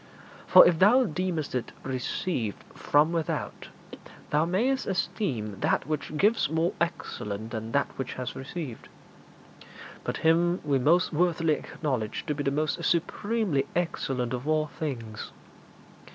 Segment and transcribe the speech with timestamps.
[0.47, 3.67] For if thou deemest it received from without,
[4.31, 8.89] thou mayst esteem that which gives more excellent than that which has received.
[10.03, 15.31] But Him we most worthily acknowledge to be the most supremely excellent of all things.